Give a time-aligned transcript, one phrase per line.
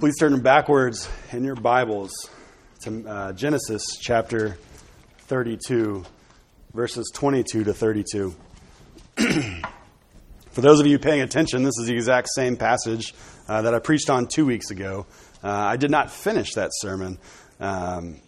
[0.00, 2.12] Please turn backwards in your Bibles
[2.82, 4.56] to uh, Genesis chapter
[5.22, 6.04] 32,
[6.72, 8.32] verses 22 to 32.
[9.16, 13.12] For those of you paying attention, this is the exact same passage
[13.48, 15.06] uh, that I preached on two weeks ago.
[15.42, 17.18] Uh, I did not finish that sermon.
[17.58, 18.20] Um,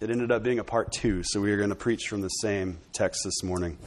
[0.00, 2.28] it ended up being a part two, so we are going to preach from the
[2.28, 3.78] same text this morning.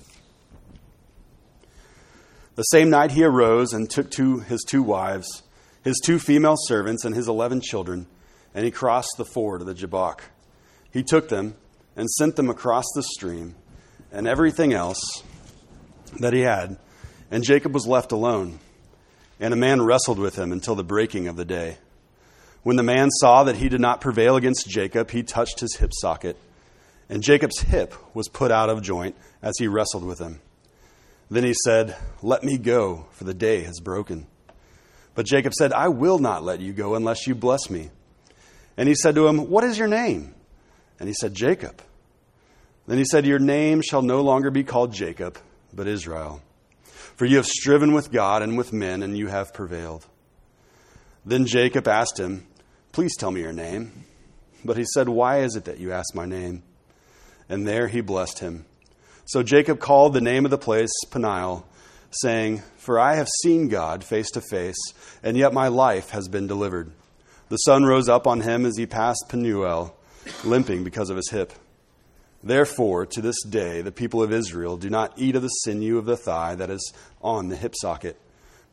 [2.56, 5.44] The same night he arose and took two, his two wives,
[5.84, 8.08] his two female servants, and his eleven children,
[8.54, 10.24] and he crossed the ford of the Jabbok.
[10.92, 11.56] He took them
[11.96, 13.56] and sent them across the stream
[14.12, 15.24] and everything else
[16.20, 16.78] that he had,
[17.30, 18.60] and Jacob was left alone.
[19.40, 21.78] And a man wrestled with him until the breaking of the day.
[22.62, 25.92] When the man saw that he did not prevail against Jacob, he touched his hip
[26.00, 26.38] socket,
[27.10, 30.42] and Jacob's hip was put out of joint as he wrestled with him.
[31.32, 34.28] Then he said, Let me go, for the day has broken.
[35.14, 37.90] But Jacob said, I will not let you go unless you bless me.
[38.78, 40.34] And he said to him, What is your name?
[41.00, 41.82] And he said, Jacob.
[42.88, 45.38] Then he said, Your name shall no longer be called Jacob,
[45.74, 46.42] but Israel.
[47.16, 50.08] For you have striven with God and with men, and you have prevailed.
[51.26, 52.48] Then Jacob asked him,
[52.92, 54.06] Please tell me your name.
[54.64, 56.64] But he said, Why is it that you ask my name?
[57.50, 58.66] And there he blessed him.
[59.26, 61.66] So Jacob called the name of the place Peniel,
[62.10, 64.80] saying, For I have seen God face to face,
[65.22, 66.92] and yet my life has been delivered.
[67.50, 69.96] The sun rose up on him as he passed Penuel,
[70.44, 71.54] limping because of his hip.
[72.42, 76.06] Therefore, to this day, the people of Israel do not eat of the sinew of
[76.06, 78.20] the thigh that is on the hip socket,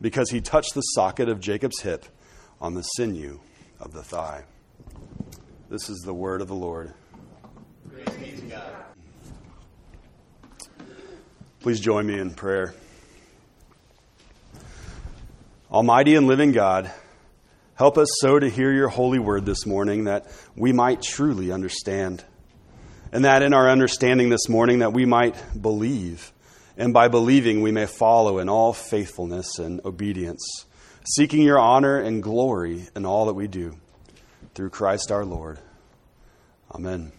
[0.01, 2.07] because he touched the socket of Jacob's hip
[2.63, 3.41] on the sinew
[3.79, 4.45] of the thigh.
[5.69, 6.95] This is the word of the Lord.
[11.61, 12.73] Please join me in prayer.
[15.71, 16.91] Almighty and living God,
[17.75, 22.25] help us so to hear your holy word this morning that we might truly understand.
[23.13, 26.33] And that in our understanding this morning that we might believe.
[26.79, 30.65] And by believing we may follow in all faithfulness and obedience,
[31.05, 33.77] seeking your honor and glory in all that we do.
[34.55, 35.59] Through Christ our Lord.
[36.75, 37.13] Amen.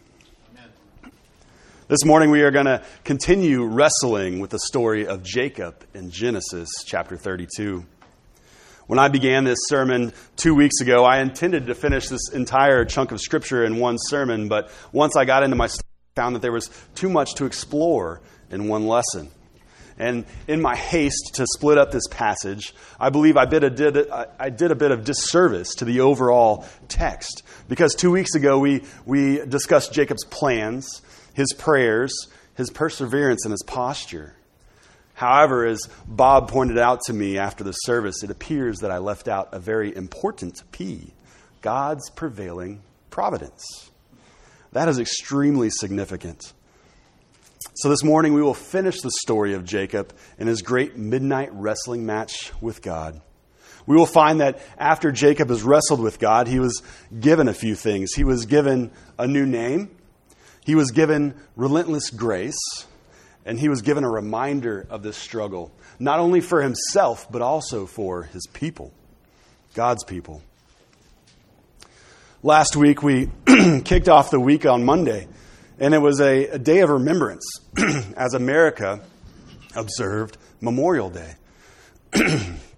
[1.88, 6.70] This morning we are going to continue wrestling with the story of Jacob in Genesis
[6.86, 7.86] chapter 32.
[8.90, 13.12] When I began this sermon two weeks ago, I intended to finish this entire chunk
[13.12, 16.42] of scripture in one sermon, but once I got into my study, I found that
[16.42, 19.30] there was too much to explore in one lesson.
[20.00, 23.94] And in my haste to split up this passage, I believe I did, a, did,
[24.56, 27.44] did a bit of disservice to the overall text.
[27.68, 31.04] Because two weeks ago, we, we discussed Jacob's plans
[31.36, 32.12] his prayers,
[32.56, 34.34] his perseverance, and his posture.
[35.20, 39.28] However, as Bob pointed out to me after the service, it appears that I left
[39.28, 41.12] out a very important P
[41.62, 43.92] God's prevailing providence.
[44.72, 46.54] That is extremely significant.
[47.74, 52.06] So, this morning we will finish the story of Jacob and his great midnight wrestling
[52.06, 53.20] match with God.
[53.86, 56.82] We will find that after Jacob has wrestled with God, he was
[57.20, 58.14] given a few things.
[58.14, 59.94] He was given a new name,
[60.64, 62.88] he was given relentless grace,
[63.50, 67.88] and he was given a reminder of this struggle, not only for himself, but also
[67.88, 68.94] for his people,
[69.74, 70.44] God's people.
[72.44, 73.28] Last week, we
[73.86, 75.28] kicked off the week on Monday,
[75.80, 77.44] and it was a, a day of remembrance
[78.16, 79.02] as America
[79.76, 81.34] observed Memorial Day.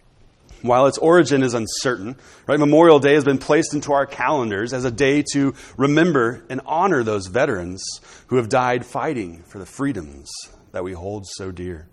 [0.62, 4.86] While its origin is uncertain, right, Memorial Day has been placed into our calendars as
[4.86, 7.84] a day to remember and honor those veterans
[8.28, 10.30] who have died fighting for the freedoms
[10.72, 11.88] that we hold so dear.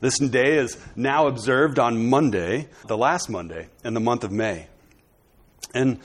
[0.00, 4.68] This day is now observed on Monday, the last Monday in the month of May.
[5.74, 5.98] And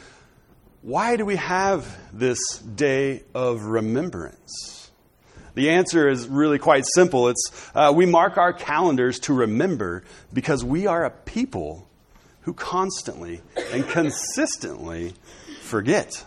[0.81, 4.82] why do we have this day of remembrance?
[5.55, 7.29] The answer is really quite simple.
[7.29, 11.87] It's uh, we mark our calendars to remember because we are a people
[12.41, 13.41] who constantly
[13.71, 15.13] and consistently
[15.61, 16.25] forget.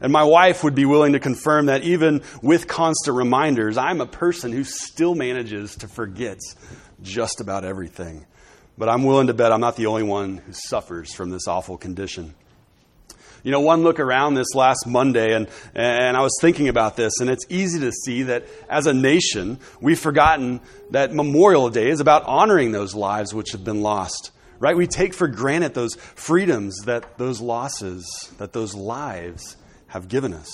[0.00, 4.06] And my wife would be willing to confirm that even with constant reminders, I'm a
[4.06, 6.38] person who still manages to forget
[7.02, 8.26] just about everything.
[8.76, 11.78] But I'm willing to bet I'm not the only one who suffers from this awful
[11.78, 12.34] condition.
[13.42, 17.20] You know, one look around this last Monday, and, and I was thinking about this,
[17.20, 20.60] and it's easy to see that as a nation, we've forgotten
[20.90, 24.30] that Memorial Day is about honoring those lives which have been lost.
[24.60, 24.76] Right?
[24.76, 29.56] We take for granted those freedoms that those losses, that those lives
[29.88, 30.52] have given us.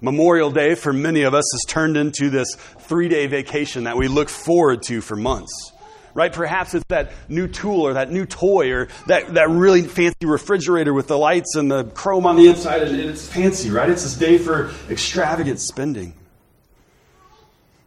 [0.00, 4.06] Memorial Day, for many of us, has turned into this three day vacation that we
[4.06, 5.72] look forward to for months.
[6.14, 6.32] Right?
[6.32, 10.92] Perhaps it's that new tool or that new toy or that, that really fancy refrigerator
[10.92, 13.90] with the lights and the chrome on the inside, and it's fancy, right?
[13.90, 16.14] It's this day for extravagant spending.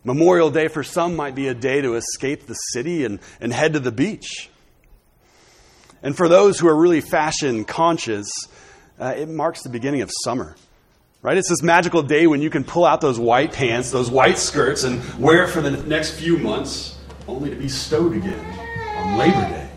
[0.04, 3.74] Memorial Day for some might be a day to escape the city and, and head
[3.74, 4.50] to the beach.
[6.02, 8.28] And for those who are really fashion conscious,
[9.00, 10.58] uh, it marks the beginning of summer.
[11.22, 11.38] Right?
[11.38, 14.84] It's this magical day when you can pull out those white pants, those white skirts,
[14.84, 16.93] and wear it for the next few months,
[17.28, 18.46] only to be stowed again
[18.98, 19.70] on Labor Day.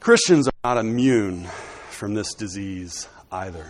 [0.00, 1.44] Christians are not immune
[1.90, 3.66] from this disease either.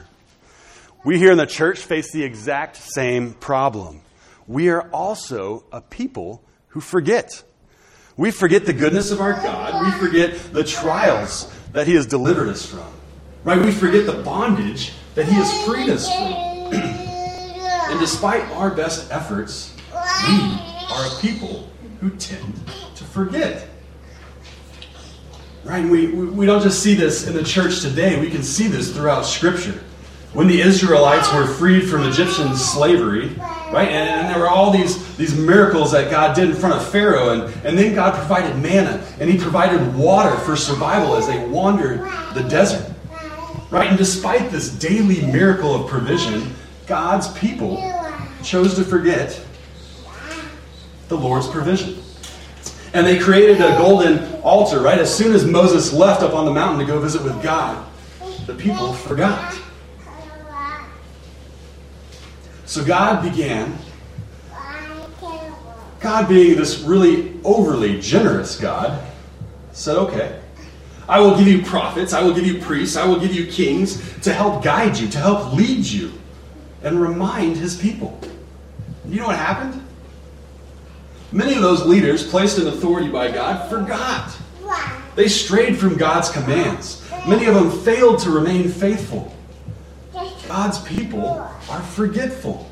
[1.05, 4.03] We here in the church face the exact same problem.
[4.47, 7.43] We are also a people who forget.
[8.17, 9.85] We forget the goodness of our God.
[9.85, 12.87] We forget the trials that He has delivered us from.
[13.45, 13.65] Right?
[13.65, 16.33] We forget the bondage that He has freed us from.
[17.91, 19.75] and despite our best efforts,
[20.27, 20.59] we
[20.91, 21.69] are a people
[22.01, 22.55] who tend
[22.97, 23.69] to forget.
[25.65, 25.85] Right?
[25.85, 29.23] We, we don't just see this in the church today, we can see this throughout
[29.23, 29.81] Scripture.
[30.35, 33.29] When the Israelites were freed from Egyptian slavery,
[33.73, 33.89] right?
[33.89, 37.31] And, and, there were all these, these miracles that God did in front of Pharaoh,
[37.31, 42.01] and, and then God provided manna, and He provided water for survival as they wandered
[42.35, 42.95] the desert.
[43.71, 43.89] Right?
[43.89, 46.55] And despite this daily miracle of provision,
[46.87, 47.77] God's people
[48.43, 49.43] chose to forget
[51.09, 52.03] the Lord's provision.
[52.95, 54.99] And they created a golden altar, right?
[54.99, 57.87] As soon as Moses left up on the mountain to go visit with God,
[58.47, 59.59] the people forgot.
[62.65, 63.77] So God began,
[66.01, 69.03] God being this really overly generous God,
[69.73, 70.41] said, okay,
[71.09, 74.21] I will give you prophets, I will give you priests, I will give you kings
[74.21, 76.13] to help guide you, to help lead you,
[76.83, 78.21] and remind his people.
[79.09, 79.83] You know what happened?
[81.31, 84.37] Many of those leaders, placed in authority by God, forgot.
[85.15, 87.03] They strayed from God's commands.
[87.27, 89.35] Many of them failed to remain faithful.
[90.47, 91.29] God's people
[91.69, 92.71] are forgetful.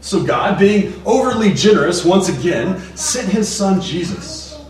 [0.00, 4.60] So God, being overly generous once again, sent his son Jesus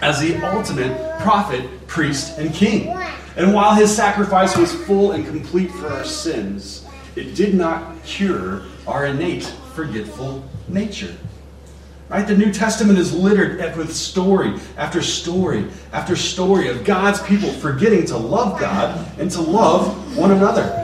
[0.00, 2.96] as the ultimate prophet, priest, and king.
[3.36, 8.62] And while his sacrifice was full and complete for our sins, it did not cure
[8.86, 9.44] our innate
[9.74, 11.14] forgetful nature.
[12.10, 12.26] Right?
[12.26, 18.04] The New Testament is littered with story after story after story of God's people forgetting
[18.06, 20.76] to love God and to love one another.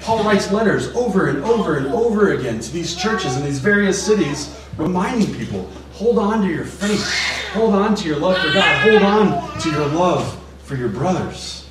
[0.00, 4.04] Paul writes letters over and over and over again to these churches in these various
[4.04, 7.08] cities, reminding people hold on to your faith,
[7.52, 11.68] hold on to your love for God, hold on to your love for your brothers.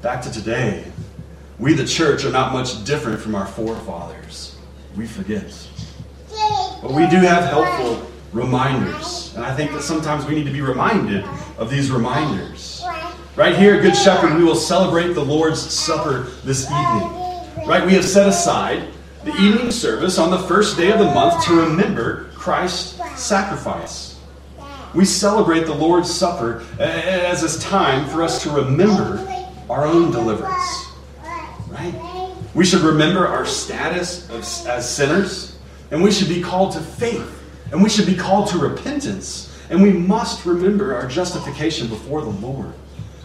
[0.00, 0.84] Back to today,
[1.58, 4.56] we, the church, are not much different from our forefathers.
[4.96, 5.52] We forget.
[6.80, 9.34] But we do have helpful reminders.
[9.34, 11.24] And I think that sometimes we need to be reminded
[11.56, 12.84] of these reminders.
[13.34, 17.08] Right here at Good Shepherd, we will celebrate the Lord's Supper this evening.
[17.66, 17.84] Right?
[17.84, 18.88] We have set aside
[19.24, 24.18] the evening service on the first day of the month to remember Christ's sacrifice.
[24.94, 29.18] We celebrate the Lord's Supper as a time for us to remember
[29.68, 30.86] our own deliverance.
[31.68, 32.32] Right?
[32.54, 34.30] We should remember our status
[34.66, 35.57] as sinners
[35.90, 37.34] and we should be called to faith.
[37.70, 39.54] And we should be called to repentance.
[39.70, 42.72] And we must remember our justification before the Lord,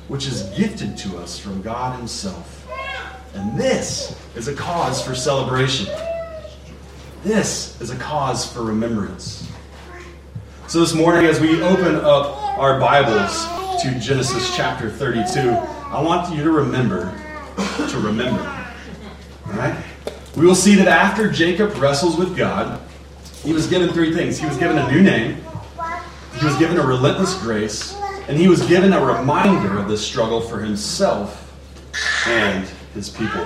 [0.08, 2.68] which is gifted to us from God Himself.
[3.36, 5.88] And this is a cause for celebration.
[7.24, 9.50] This is a cause for remembrance.
[10.68, 13.46] So, this morning, as we open up our Bibles
[13.82, 17.16] to Genesis chapter 32, I want you to remember
[17.90, 18.42] to remember.
[19.48, 19.76] All right?
[20.36, 22.82] We will see that after Jacob wrestles with God,
[23.44, 24.40] he was given three things.
[24.40, 25.44] He was given a new name,
[26.40, 27.96] he was given a relentless grace,
[28.28, 31.54] and he was given a reminder of the struggle for himself
[32.28, 33.46] and his people.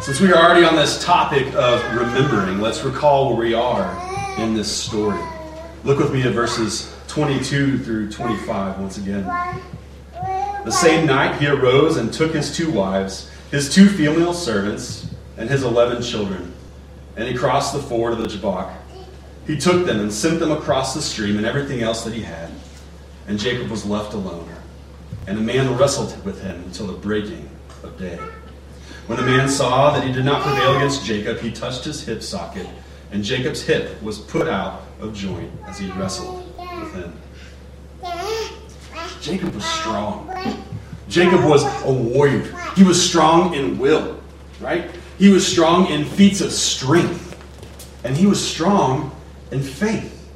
[0.00, 4.54] Since we are already on this topic of remembering, let's recall where we are in
[4.54, 5.20] this story.
[5.82, 9.24] Look with me at verses 22 through 25 once again.
[10.64, 15.06] The same night he arose and took his two wives his two female servants,
[15.36, 16.52] and his eleven children.
[17.16, 18.72] And he crossed the ford of the Jabbok.
[19.46, 22.50] He took them and sent them across the stream and everything else that he had.
[23.28, 24.48] And Jacob was left alone.
[25.26, 27.48] And the man wrestled with him until the breaking
[27.82, 28.18] of day.
[29.06, 32.22] When the man saw that he did not prevail against Jacob, he touched his hip
[32.22, 32.66] socket,
[33.10, 37.12] and Jacob's hip was put out of joint as he wrestled with him.
[39.20, 40.30] Jacob was strong.
[41.12, 42.42] Jacob was a warrior.
[42.74, 44.18] He was strong in will,
[44.60, 44.90] right?
[45.18, 47.28] He was strong in feats of strength.
[48.04, 49.14] and he was strong
[49.52, 50.28] in faith.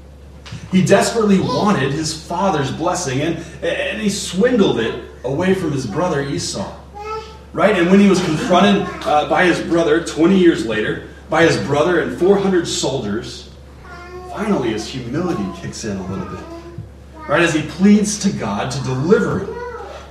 [0.70, 6.20] He desperately wanted his father's blessing, and, and he swindled it away from his brother
[6.20, 6.78] Esau.
[7.52, 7.76] Right?
[7.76, 12.00] And when he was confronted uh, by his brother 20 years later, by his brother
[12.00, 13.50] and 400 soldiers,
[14.30, 16.44] finally his humility kicks in a little bit.
[17.26, 17.40] Right?
[17.40, 19.55] As he pleads to God to deliver him.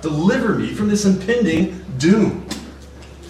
[0.05, 2.47] Deliver me from this impending doom.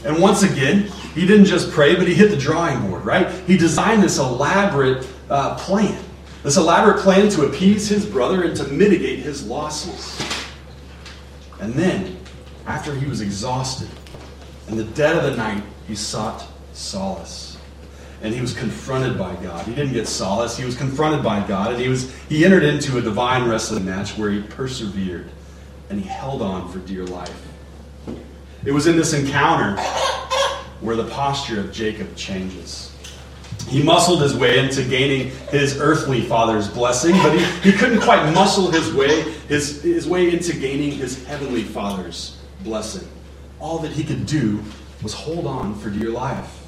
[0.03, 3.32] And once again, he didn't just pray, but he hit the drawing board, right?
[3.48, 5.98] He designed this elaborate uh, plan.
[6.44, 10.22] This elaborate plan to appease his brother and to mitigate his losses.
[11.62, 12.17] And then,
[12.67, 13.88] after he was exhausted,
[14.67, 17.58] in the dead of the night, he sought solace.
[18.22, 19.65] And he was confronted by God.
[19.65, 22.98] He didn't get solace, he was confronted by God, and he was he entered into
[22.98, 25.29] a divine wrestling match where he persevered
[25.89, 27.48] and he held on for dear life.
[28.65, 29.80] It was in this encounter
[30.82, 32.92] where the posture of Jacob changes.
[33.68, 38.32] He muscled his way into gaining his earthly father's blessing, but he, he couldn't quite
[38.34, 43.08] muscle his way, his, his way into gaining his heavenly father's blessing.
[43.60, 44.63] All that he could do
[45.01, 46.62] was hold on for dear life.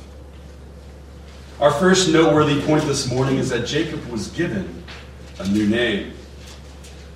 [1.60, 4.84] Our first noteworthy point this morning is that Jacob was given
[5.40, 6.14] a new name.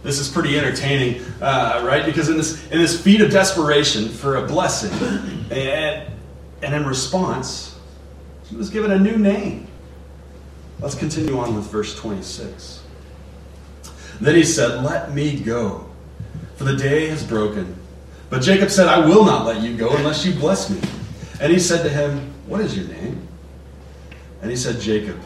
[0.04, 2.06] This is pretty entertaining, uh, right?
[2.06, 4.92] Because in this, in this feat of desperation for a blessing,
[5.52, 6.12] and,
[6.64, 7.78] and in response,
[8.46, 9.68] he was given a new name.
[10.80, 12.82] Let's continue on with verse 26.
[14.20, 15.90] Then he said, Let me go,
[16.56, 17.76] for the day has broken.
[18.32, 20.80] But Jacob said, I will not let you go unless you bless me.
[21.40, 23.28] And he said to him, What is your name?
[24.42, 25.20] And he said, Jacob.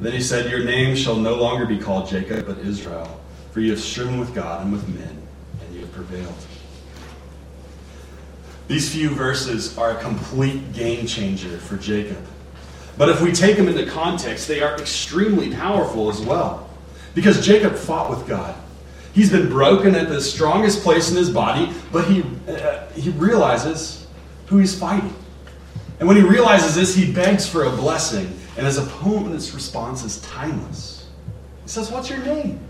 [0.00, 3.20] Then he said, Your name shall no longer be called Jacob, but Israel,
[3.52, 5.16] for you have striven with God and with men,
[5.60, 6.34] and you have prevailed.
[8.68, 12.24] These few verses are a complete game changer for Jacob.
[12.96, 16.70] But if we take them into context, they are extremely powerful as well.
[17.14, 18.54] Because Jacob fought with God.
[19.12, 24.06] He's been broken at the strongest place in his body, but he, uh, he realizes
[24.46, 25.14] who he's fighting.
[25.98, 28.26] And when he realizes this, he begs for a blessing,
[28.56, 31.08] and his opponent's response is timeless.
[31.64, 32.60] He says, What's your name?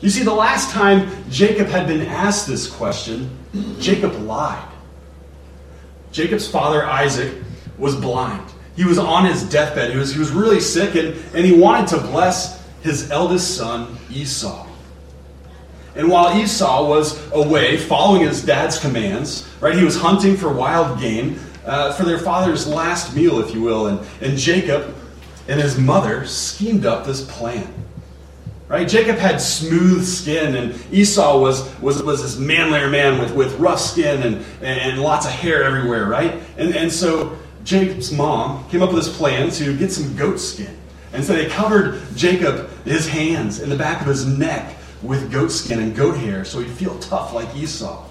[0.00, 3.30] You see, the last time Jacob had been asked this question,
[3.80, 4.68] Jacob lied.
[6.12, 7.34] Jacob's father, Isaac,
[7.78, 8.48] was blind.
[8.76, 9.90] He was on his deathbed.
[9.90, 13.96] He was, he was really sick, and, and he wanted to bless his eldest son,
[14.10, 14.66] Esau.
[15.96, 21.00] And while Esau was away following his dad's commands, right, he was hunting for wild
[21.00, 23.88] game uh, for their father's last meal, if you will.
[23.88, 24.94] And, and Jacob
[25.48, 27.66] and his mother schemed up this plan.
[28.68, 28.86] Right?
[28.86, 33.80] Jacob had smooth skin, and Esau was, was, was this manlier man with, with rough
[33.80, 36.34] skin and, and lots of hair everywhere, right?
[36.58, 40.76] And, and so Jacob's mom came up with this plan to get some goat skin.
[41.14, 45.50] And so they covered Jacob, his hands, and the back of his neck with goat
[45.50, 48.06] skin and goat hair so he'd feel tough like Esau.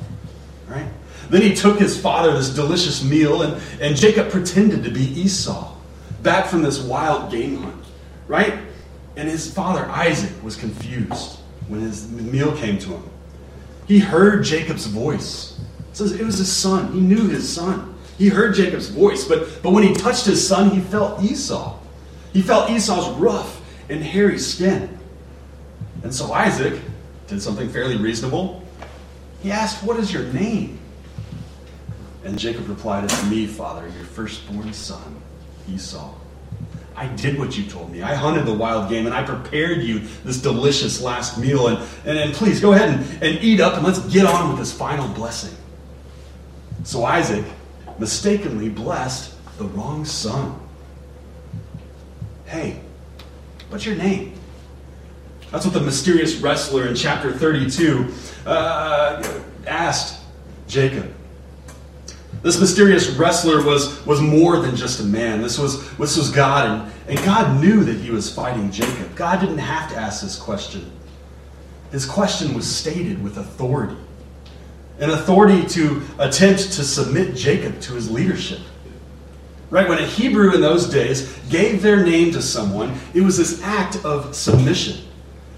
[0.68, 0.88] Right?
[1.30, 5.76] Then he took his father this delicious meal, and, and Jacob pretended to be Esau,
[6.24, 7.86] back from this wild game hunt.
[8.28, 8.58] Right?
[9.18, 13.04] And his father, Isaac, was confused when his meal came to him.
[13.88, 15.60] He heard Jacob's voice.
[15.92, 16.94] It says it was his son.
[16.94, 17.96] He knew his son.
[18.20, 21.80] He heard Jacob's voice, but, but when he touched his son, he felt Esau.
[22.32, 24.98] He felt Esau's rough and hairy skin.
[26.04, 26.80] And so Isaac
[27.26, 28.64] did something fairly reasonable.
[29.42, 30.80] He asked, What is your name?
[32.24, 35.22] And Jacob replied, It's me, father, your firstborn son,
[35.68, 36.14] Esau.
[36.98, 38.02] I did what you told me.
[38.02, 41.68] I hunted the wild game and I prepared you this delicious last meal.
[41.68, 44.58] And, and, and please go ahead and, and eat up and let's get on with
[44.58, 45.56] this final blessing.
[46.84, 47.46] So Isaac
[48.00, 50.60] mistakenly blessed the wrong son.
[52.46, 52.82] Hey,
[53.70, 54.34] what's your name?
[55.52, 58.12] That's what the mysterious wrestler in chapter 32
[58.48, 60.20] uh, asked
[60.68, 61.14] Jacob.
[62.44, 65.42] This mysterious wrestler was, was more than just a man.
[65.42, 69.16] This was, this was God, and, and God knew that he was fighting Jacob.
[69.16, 70.92] God didn't have to ask this question.
[71.92, 73.98] His question was stated with authority
[75.00, 78.60] an authority to attempt to submit Jacob to his leadership.
[79.70, 79.88] Right?
[79.88, 84.04] When a Hebrew in those days gave their name to someone, it was this act
[84.06, 85.06] of submission.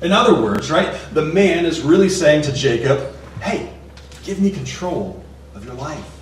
[0.01, 3.71] In other words, right, the man is really saying to Jacob, hey,
[4.24, 6.18] give me control of your life.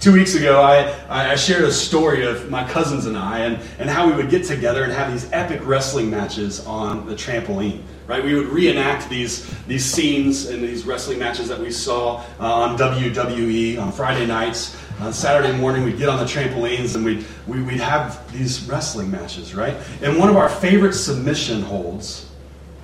[0.00, 3.90] Two weeks ago, I, I shared a story of my cousins and I and, and
[3.90, 7.82] how we would get together and have these epic wrestling matches on the trampoline.
[8.06, 8.24] Right?
[8.24, 12.78] We would reenact these, these scenes and these wrestling matches that we saw uh, on
[12.78, 14.74] WWE on Friday nights.
[15.00, 19.10] On Saturday morning, we'd get on the trampolines and we'd, we, we'd have these wrestling
[19.10, 19.76] matches, right?
[20.00, 22.30] And one of our favorite submission holds,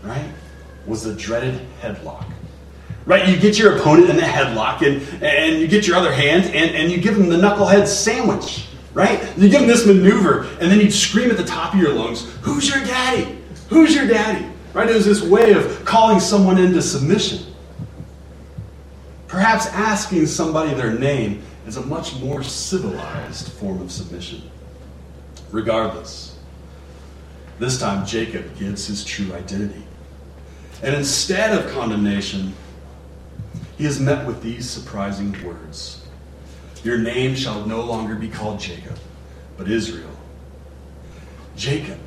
[0.03, 0.29] right,
[0.87, 2.27] was the dreaded headlock
[3.07, 3.29] right?
[3.29, 6.75] You get your opponent in the headlock and, and you get your other hand and,
[6.75, 9.23] and you give them the knucklehead sandwich, right?
[9.39, 12.31] You give them this maneuver and then you scream at the top of your lungs,
[12.43, 13.39] Who's your daddy?
[13.69, 14.47] Who's your daddy?
[14.75, 14.91] Right?
[14.91, 17.55] It was this way of calling someone into submission.
[19.29, 24.43] Perhaps asking somebody their name is a much more civilized form of submission.
[25.51, 26.39] Regardless,
[27.59, 29.83] this time Jacob gives his true identity.
[30.83, 32.55] And instead of condemnation,
[33.77, 36.05] he is met with these surprising words
[36.83, 38.99] Your name shall no longer be called Jacob,
[39.57, 40.11] but Israel.
[41.57, 41.99] Jacob,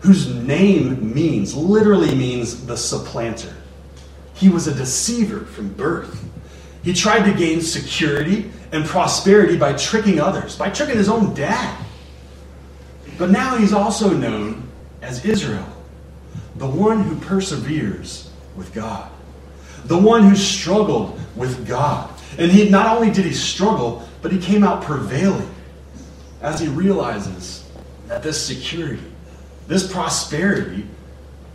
[0.00, 3.54] whose name means, literally means the supplanter.
[4.34, 6.22] He was a deceiver from birth.
[6.82, 11.84] He tried to gain security and prosperity by tricking others, by tricking his own dad.
[13.18, 14.68] But now he's also known
[15.00, 15.66] as Israel,
[16.56, 19.10] the one who perseveres with God
[19.86, 22.10] the one who struggled with God.
[22.38, 25.48] And he not only did he struggle, but he came out prevailing
[26.42, 27.68] as he realizes
[28.08, 29.02] that this security,
[29.66, 30.86] this prosperity,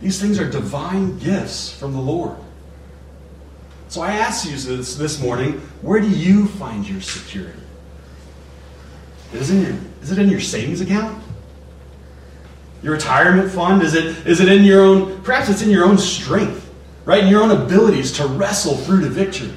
[0.00, 2.36] these things are divine gifts from the Lord.
[3.88, 7.58] So I ask you this, this morning where do you find your security?
[9.32, 11.22] Is it, in your, is it in your savings account?
[12.82, 13.82] Your retirement fund?
[13.82, 16.71] Is it, is it in your own, perhaps it's in your own strength
[17.04, 17.24] right?
[17.24, 19.52] In your own abilities to wrestle through to victory.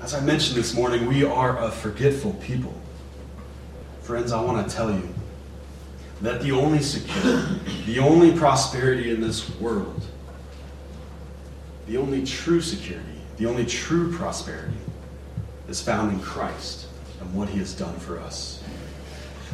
[0.00, 2.74] As I mentioned this morning, we are a forgetful people.
[4.02, 5.08] Friends, I want to tell you
[6.20, 10.04] that the only security, the only prosperity in this world,
[11.86, 14.76] the only true security, the only true prosperity
[15.68, 16.86] is found in Christ
[17.20, 18.53] and what he has done for us.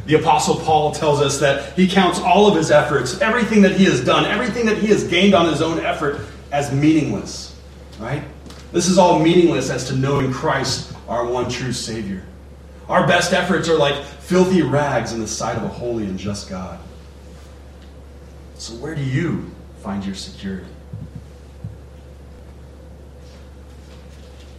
[0.07, 3.85] The Apostle Paul tells us that he counts all of his efforts, everything that he
[3.85, 6.21] has done, everything that he has gained on his own effort,
[6.53, 7.57] as meaningless.
[7.99, 8.23] Right?
[8.73, 12.25] This is all meaningless as to knowing Christ, our one true Savior.
[12.89, 16.49] Our best efforts are like filthy rags in the sight of a holy and just
[16.49, 16.79] God.
[18.57, 19.51] So, where do you
[19.83, 20.67] find your security?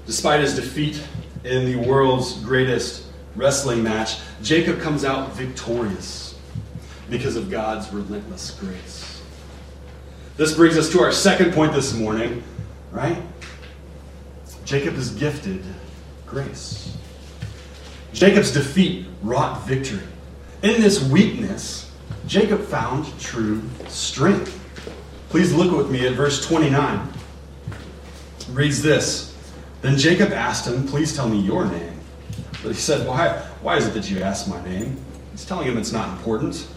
[0.06, 1.01] Despite his defeat
[1.43, 6.38] in the world's greatest wrestling match, Jacob comes out victorious
[7.10, 9.22] because of God's relentless grace.
[10.38, 12.44] This brings us to our second point this morning,
[12.91, 13.22] right?
[14.65, 15.62] Jacob is gifted
[16.26, 16.98] grace.
[18.13, 20.02] Jacob's defeat wrought victory.
[20.63, 21.91] In this weakness,
[22.28, 24.58] Jacob found true strength.
[25.30, 27.10] Please look with me at verse 29.
[28.39, 29.36] It reads this
[29.82, 31.90] Then Jacob asked him, Please tell me your name.
[32.63, 34.97] But he said, why, why is it that you ask my name?
[35.32, 36.67] He's telling him it's not important.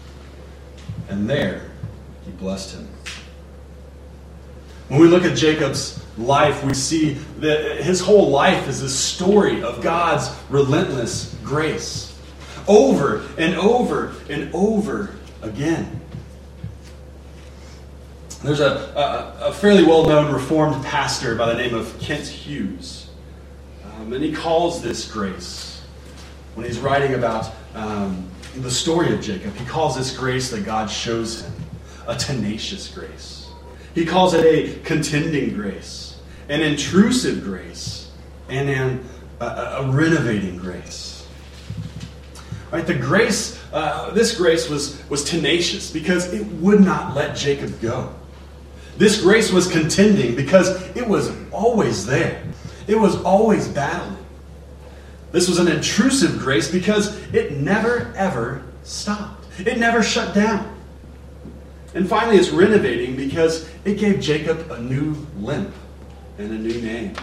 [1.09, 1.69] And there,
[2.25, 2.87] he blessed him.
[4.87, 9.63] When we look at Jacob's life, we see that his whole life is a story
[9.63, 12.17] of God's relentless grace.
[12.67, 16.01] Over and over and over again.
[18.43, 23.09] There's a, a, a fairly well known Reformed pastor by the name of Kent Hughes.
[23.83, 25.74] Um, and he calls this grace
[26.55, 30.89] when he's writing about um, the story of Jacob, he calls this grace that God
[30.89, 31.53] shows him
[32.07, 33.49] a tenacious grace.
[33.93, 38.11] He calls it a contending grace, an intrusive grace,
[38.49, 39.05] and an,
[39.39, 41.27] a, a renovating grace.
[42.71, 47.79] Right, the grace, uh, this grace was, was tenacious because it would not let Jacob
[47.81, 48.13] go.
[48.97, 52.43] This grace was contending because it was always there.
[52.87, 54.24] It was always battling.
[55.35, 59.45] This was an intrusive grace because it never, ever stopped.
[59.59, 60.73] It never shut down.
[61.93, 65.73] And finally, it's renovating because it gave Jacob a new limp
[66.37, 67.15] and a new name.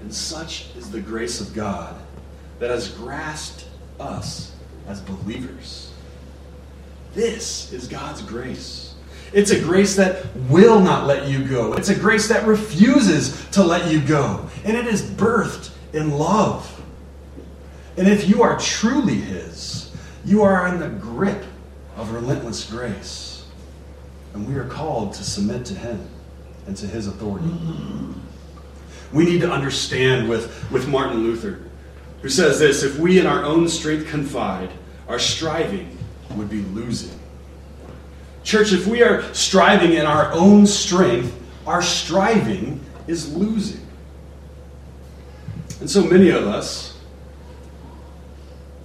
[0.00, 1.94] And such is the grace of God
[2.58, 3.66] that has grasped
[4.00, 4.50] us
[4.88, 5.92] as believers.
[7.14, 8.96] This is God's grace.
[9.32, 11.74] It's a grace that will not let you go.
[11.74, 14.50] It's a grace that refuses to let you go.
[14.64, 16.82] And it is birthed in love.
[17.96, 19.90] And if you are truly His,
[20.24, 21.44] you are in the grip
[21.96, 23.46] of relentless grace.
[24.34, 26.06] And we are called to submit to Him
[26.66, 27.48] and to His authority.
[29.12, 31.60] We need to understand with, with Martin Luther,
[32.20, 34.70] who says this if we in our own strength confide,
[35.08, 35.96] our striving
[36.34, 37.18] would be losing.
[38.42, 41.34] Church, if we are striving in our own strength,
[41.66, 43.85] our striving is losing.
[45.80, 46.98] And so many of us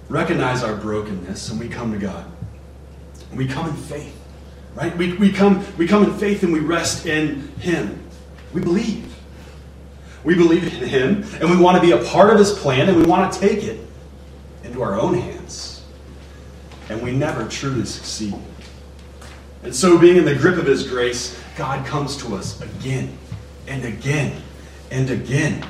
[0.08, 2.30] recognize our brokenness and we come to God.
[3.34, 4.18] We come in faith.
[4.74, 4.96] Right?
[4.96, 7.98] We, we, come, we come in faith and we rest in Him.
[8.52, 9.14] We believe.
[10.24, 12.96] We believe in Him and we want to be a part of His plan and
[12.96, 13.80] we want to take it
[14.64, 15.84] into our own hands.
[16.88, 18.34] And we never truly succeed.
[19.62, 23.16] And so, being in the grip of His grace, God comes to us again
[23.68, 24.42] and again
[24.90, 25.64] and again.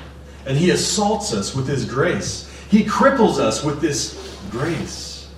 [0.46, 2.48] And He assaults us with His grace.
[2.70, 5.28] He cripples us with this grace.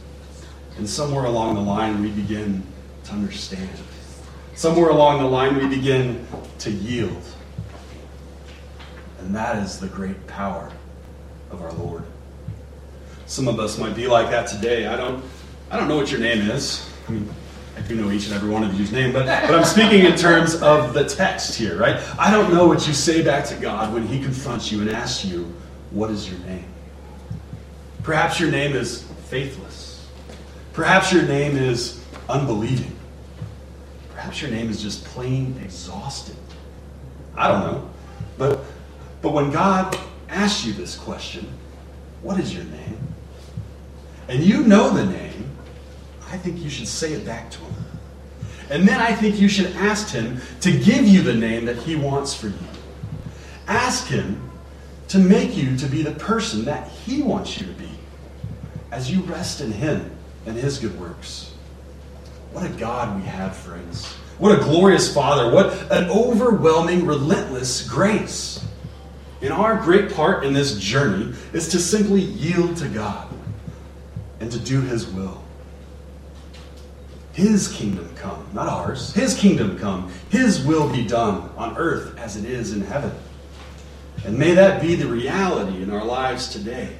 [0.77, 2.62] And somewhere along the line, we begin
[3.05, 3.69] to understand.
[4.55, 6.27] Somewhere along the line, we begin
[6.61, 7.23] to yield.
[9.19, 10.71] And that is the great power
[11.51, 12.05] of our Lord.
[13.27, 14.87] Some of us might be like that today.
[14.87, 15.25] I don't,
[15.71, 16.88] I don't know what your name is.
[17.09, 17.29] I mean,
[17.77, 20.17] I do know each and every one of you's name, but, but I'm speaking in
[20.17, 21.97] terms of the text here, right?
[22.19, 25.25] I don't know what you say back to God when He confronts you and asks
[25.25, 25.53] you,
[25.91, 26.67] What is your name?
[28.03, 30.09] Perhaps your name is faithless.
[30.73, 32.95] Perhaps your name is unbelieving.
[34.13, 36.37] Perhaps your name is just plain exhausted.
[37.37, 37.91] I don't know.
[38.39, 38.61] But,
[39.21, 41.49] but when God asks you this question,
[42.23, 42.99] What is your name?
[44.29, 45.44] And you know the name,
[46.45, 47.75] think you should say it back to him.
[48.69, 51.97] And then I think you should ask him to give you the name that he
[51.97, 52.59] wants for you.
[53.67, 54.51] Ask him
[55.09, 57.89] to make you to be the person that he wants you to be
[58.91, 60.11] as you rest in him
[60.45, 61.55] and his good works.
[62.53, 64.13] What a God we have, friends.
[64.39, 65.51] What a glorious Father.
[65.51, 68.63] What an overwhelming, relentless grace.
[69.41, 73.29] And our great part in this journey is to simply yield to God
[74.41, 75.44] and to do his will.
[77.35, 79.12] His kingdom come, not ours.
[79.12, 80.11] His kingdom come.
[80.31, 83.12] His will be done on earth as it is in heaven.
[84.25, 86.97] And may that be the reality in our lives today.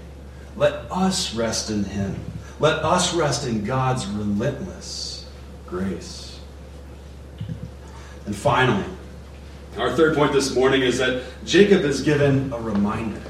[0.57, 2.17] Let us rest in Him.
[2.59, 5.27] Let us rest in God's relentless
[5.67, 6.41] grace.
[8.27, 8.85] And finally,
[9.79, 13.21] our third point this morning is that Jacob is given a reminder.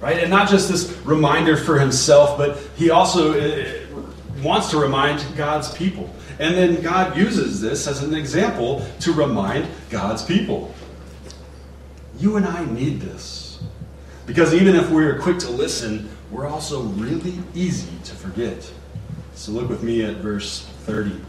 [0.00, 0.18] Right?
[0.18, 3.85] And not just this reminder for himself, but he also eh,
[4.42, 6.14] wants to remind God's people.
[6.38, 10.74] And then God uses this as an example to remind God's people.
[12.18, 13.62] You and I need this.
[14.26, 18.70] Because even if we're quick to listen, we're also really easy to forget.
[19.34, 21.20] So look with me at verse 30.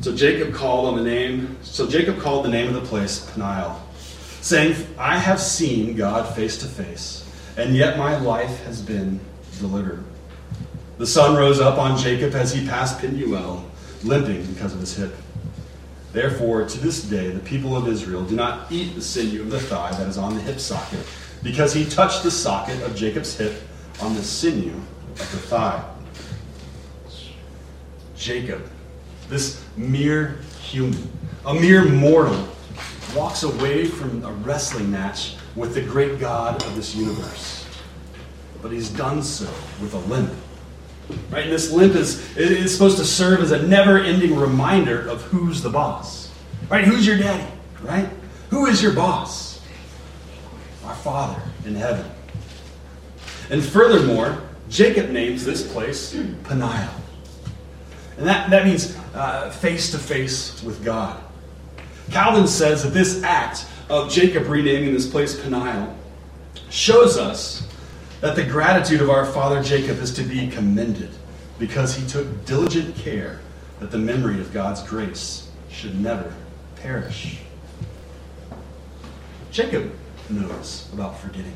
[0.00, 3.80] So Jacob called on the name, so Jacob called the name of the place Peniel,
[4.40, 9.18] saying, I have seen God face to face, and yet my life has been
[9.58, 10.04] delivered.
[10.96, 13.68] The sun rose up on Jacob as he passed Peniel,
[14.04, 15.12] limping because of his hip.
[16.12, 19.58] Therefore, to this day, the people of Israel do not eat the sinew of the
[19.58, 21.04] thigh that is on the hip socket,
[21.42, 23.60] because he touched the socket of Jacob's hip
[24.00, 24.74] on the sinew
[25.10, 25.84] of the thigh.
[28.16, 28.64] Jacob,
[29.28, 31.10] this mere human,
[31.44, 32.48] a mere mortal,
[33.16, 37.66] walks away from a wrestling match with the great God of this universe.
[38.62, 40.32] But he's done so with a limp
[41.30, 41.44] Right?
[41.44, 45.62] And this limp is, is supposed to serve as a never ending reminder of who's
[45.62, 46.30] the boss.
[46.68, 46.84] Right?
[46.84, 47.46] Who's your daddy?
[47.82, 48.08] Right?
[48.50, 49.60] Who is your boss?
[50.84, 52.10] Our Father in heaven.
[53.50, 56.14] And furthermore, Jacob names this place
[56.44, 56.90] Peniel.
[58.16, 58.96] And that, that means
[59.56, 61.20] face to face with God.
[62.10, 65.94] Calvin says that this act of Jacob renaming this place Peniel
[66.70, 67.68] shows us
[68.24, 71.10] that the gratitude of our father Jacob is to be commended
[71.58, 73.38] because he took diligent care
[73.80, 76.32] that the memory of God's grace should never
[76.76, 77.40] perish.
[79.50, 79.92] Jacob
[80.30, 81.52] knows about forgetting.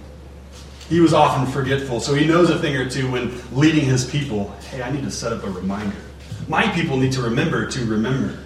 [0.91, 4.51] He was often forgetful, so he knows a thing or two when leading his people.
[4.71, 5.97] Hey, I need to set up a reminder.
[6.49, 8.41] My people need to remember to remember.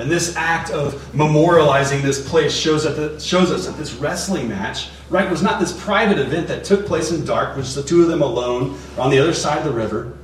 [0.00, 4.88] And this act of memorializing this place shows, that shows us that this wrestling match,
[5.10, 8.08] right, was not this private event that took place in dark, which the two of
[8.08, 10.16] them alone on the other side of the river.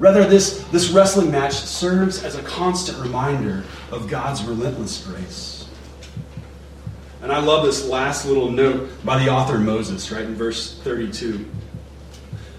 [0.00, 5.68] Rather, this, this wrestling match serves as a constant reminder of God's relentless grace.
[7.22, 11.46] And I love this last little note by the author Moses, right, in verse 32.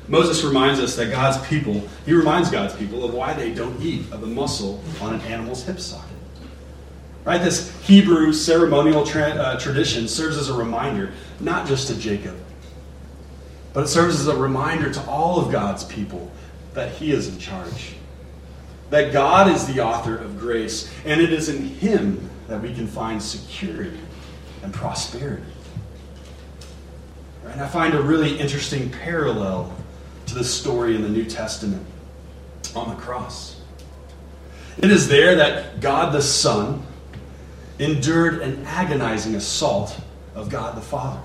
[0.07, 4.10] Moses reminds us that God's people, he reminds God's people of why they don't eat
[4.13, 6.07] of the muscle on an animal's hip socket.
[7.27, 7.41] Right?
[7.41, 11.11] This Hebrew ceremonial tra- uh, tradition serves as a reminder,
[11.41, 12.37] not just to Jacob,
[13.73, 16.31] but it serves as a reminder to all of God's people
[16.73, 17.95] that He is in charge.
[18.91, 22.87] That God is the author of grace, and it is in Him that we can
[22.87, 23.99] find security
[24.63, 25.43] and prosperity.
[27.43, 29.75] And I find a really interesting parallel
[30.27, 31.85] to this story in the New Testament
[32.73, 33.59] on the cross.
[34.77, 36.87] It is there that God the Son
[37.79, 39.99] endured an agonizing assault
[40.35, 41.19] of God the Father,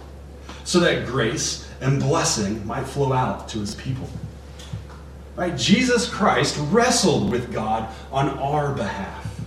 [0.64, 4.08] so that grace and blessing might flow out to his people.
[5.34, 5.56] Right?
[5.56, 9.40] Jesus Christ wrestled with God on our behalf.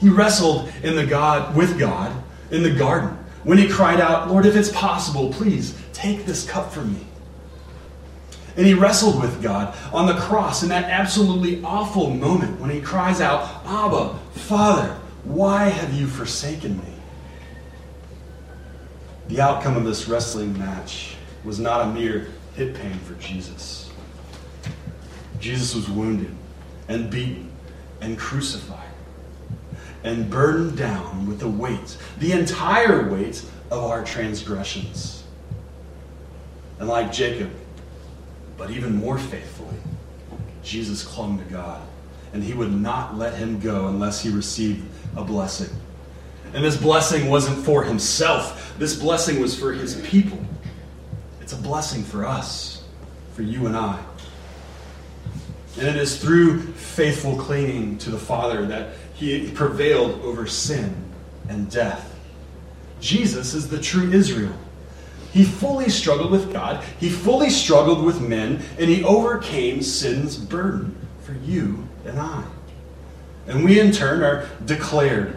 [0.00, 2.12] He wrestled in the God with God
[2.50, 6.72] in the garden when he cried out, "Lord, if it's possible, please take this cup
[6.72, 7.06] from me."
[8.56, 12.80] And he wrestled with God on the cross in that absolutely awful moment when he
[12.80, 14.96] cries out, Abba, Father,
[15.26, 16.92] why have you forsaken me?
[19.28, 23.90] The outcome of this wrestling match was not a mere hit pain for Jesus.
[25.40, 26.34] Jesus was wounded
[26.88, 27.50] and beaten
[28.00, 28.88] and crucified
[30.04, 35.24] and burdened down with the weight, the entire weight of our transgressions.
[36.78, 37.50] And like Jacob,
[38.56, 39.76] but even more faithfully,
[40.62, 41.82] Jesus clung to God,
[42.36, 45.74] and he would not let him go unless he received a blessing.
[46.52, 50.38] And this blessing wasn't for himself, this blessing was for his people.
[51.40, 52.84] It's a blessing for us,
[53.32, 53.98] for you and I.
[55.78, 60.94] And it is through faithful clinging to the Father that he prevailed over sin
[61.48, 62.14] and death.
[63.00, 64.52] Jesus is the true Israel.
[65.32, 70.94] He fully struggled with God, he fully struggled with men, and he overcame sin's burden
[71.22, 72.44] for you and I.
[73.46, 75.36] And we, in turn, are declared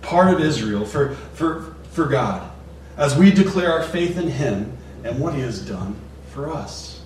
[0.00, 2.50] part of Israel for, for, for God
[2.96, 5.96] as we declare our faith in him and what he has done
[6.30, 7.02] for us.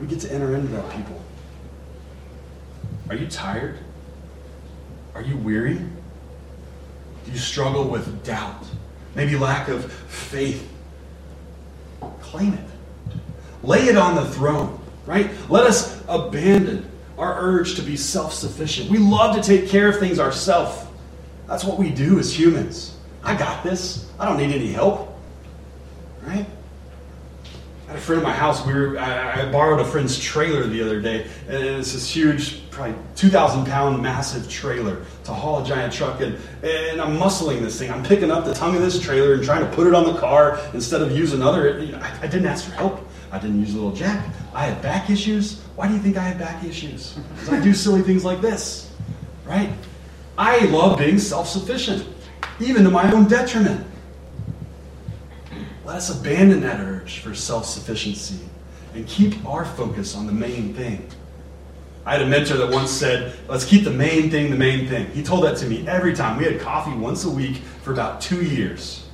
[0.00, 1.20] We get to enter into that people.
[3.08, 3.78] Are you tired?
[5.14, 5.78] Are you weary?
[7.24, 8.64] Do you struggle with doubt?
[9.14, 10.68] Maybe lack of faith?
[12.20, 12.64] Claim it.
[13.62, 15.30] Lay it on the throne, right?
[15.48, 16.90] Let us abandon
[17.22, 18.90] our urge to be self sufficient.
[18.90, 20.86] We love to take care of things ourselves.
[21.46, 22.96] That's what we do as humans.
[23.22, 24.10] I got this.
[24.18, 25.16] I don't need any help.
[26.22, 26.46] Right?
[27.86, 28.64] I had a friend at my house.
[28.66, 32.68] We were, I, I borrowed a friend's trailer the other day, and it's this huge,
[32.70, 36.20] probably 2,000 pound massive trailer to haul a giant truck.
[36.20, 37.90] And, and I'm muscling this thing.
[37.90, 40.18] I'm picking up the tongue of this trailer and trying to put it on the
[40.18, 41.80] car instead of use another.
[42.00, 43.08] I, I didn't ask for help.
[43.32, 44.26] I didn't use a little jack.
[44.54, 45.62] I had back issues.
[45.74, 47.14] Why do you think I had back issues?
[47.34, 48.92] Because I do silly things like this,
[49.46, 49.72] right?
[50.36, 52.06] I love being self sufficient,
[52.60, 53.86] even to my own detriment.
[55.86, 58.38] Let us abandon that urge for self sufficiency
[58.94, 61.08] and keep our focus on the main thing.
[62.04, 65.10] I had a mentor that once said, Let's keep the main thing the main thing.
[65.12, 66.36] He told that to me every time.
[66.36, 69.06] We had coffee once a week for about two years.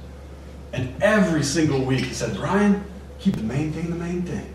[0.73, 2.85] And every single week he said, Brian,
[3.19, 4.53] keep the main thing the main thing.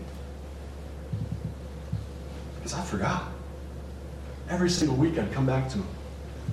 [2.56, 3.24] Because I forgot.
[4.48, 5.86] Every single week I'd come back to him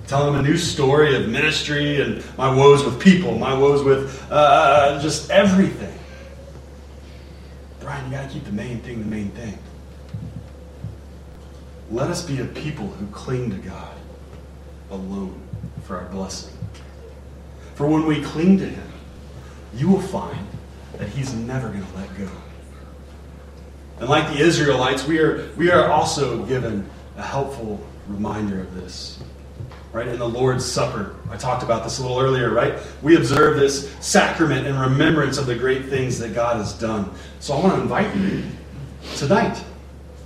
[0.06, 4.26] tell him a new story of ministry and my woes with people, my woes with
[4.30, 5.98] uh, just everything.
[7.80, 9.58] Brian, you got to keep the main thing the main thing.
[11.90, 13.96] Let us be a people who cling to God
[14.90, 15.40] alone
[15.84, 16.56] for our blessing.
[17.74, 18.92] For when we cling to Him,
[19.74, 20.46] you will find
[20.98, 22.28] that He's never going to let go.
[24.00, 29.22] And like the Israelites, we are, we are also given a helpful reminder of this
[29.92, 30.08] right?
[30.08, 31.14] In the Lord's Supper.
[31.30, 32.78] I talked about this a little earlier, right?
[33.02, 37.10] We observe this sacrament in remembrance of the great things that God has done.
[37.40, 38.42] So I want to invite you
[39.16, 39.62] tonight.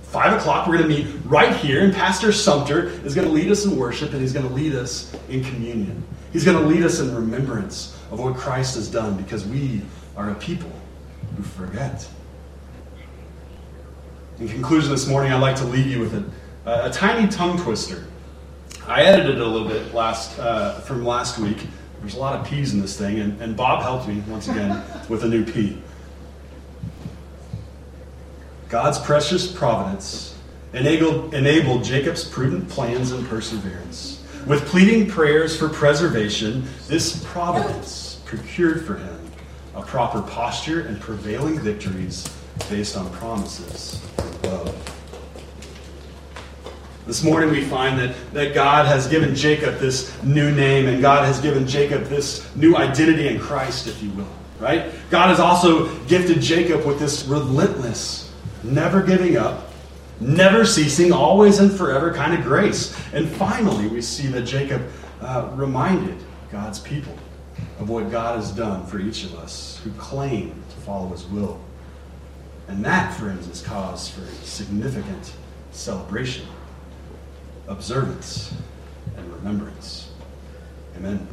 [0.03, 3.51] Five o'clock, we're going to meet right here, and Pastor Sumter is going to lead
[3.51, 6.01] us in worship and he's going to lead us in communion.
[6.31, 9.81] He's going to lead us in remembrance of what Christ has done because we
[10.17, 10.71] are a people
[11.37, 12.09] who forget.
[14.39, 18.05] In conclusion, this morning, I'd like to leave you with a, a tiny tongue twister.
[18.87, 21.67] I edited it a little bit last uh, from last week.
[22.01, 24.83] There's a lot of P's in this thing, and, and Bob helped me once again
[25.09, 25.81] with a new P.
[28.69, 30.35] God's precious providence
[30.73, 34.23] enabled, enabled Jacob's prudent plans and perseverance.
[34.45, 39.16] With pleading prayers for preservation, this providence procured for him
[39.77, 42.27] a proper posture and prevailing victories
[42.67, 44.75] based on promises above.
[47.05, 51.25] This morning we find that, that God has given Jacob this new name and God
[51.25, 54.27] has given Jacob this new identity in Christ, if you will.
[54.59, 54.91] Right?
[55.11, 59.71] God has also gifted Jacob with this relentless, never giving up,
[60.19, 62.99] never ceasing, always and forever kind of grace.
[63.13, 64.81] And finally, we see that Jacob
[65.21, 66.17] uh, reminded
[66.51, 67.15] God's people
[67.79, 71.59] of what God has done for each of us who claim to follow his will.
[72.67, 75.33] And that, friends, is cause for significant
[75.71, 76.47] celebration
[77.67, 78.53] observance
[79.15, 80.09] and remembrance.
[80.95, 81.27] Amen.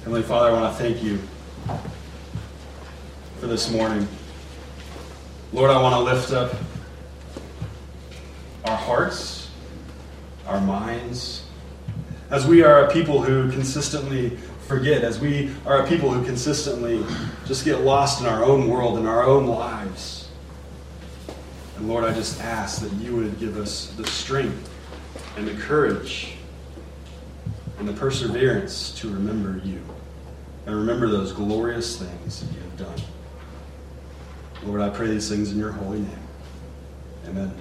[0.00, 1.18] Heavenly Father, I want to thank you
[3.38, 4.08] for this morning.
[5.52, 6.54] Lord, I want to lift up
[8.64, 9.39] our hearts,
[10.50, 11.44] our minds,
[12.30, 14.30] as we are a people who consistently
[14.66, 17.04] forget, as we are a people who consistently
[17.46, 20.28] just get lost in our own world, in our own lives.
[21.76, 24.68] And Lord, I just ask that you would give us the strength
[25.36, 26.32] and the courage
[27.78, 29.80] and the perseverance to remember you
[30.66, 33.00] and remember those glorious things that you have done.
[34.64, 36.28] Lord, I pray these things in your holy name.
[37.28, 37.54] Amen.